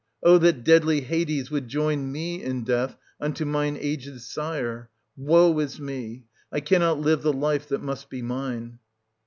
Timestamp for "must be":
7.83-8.23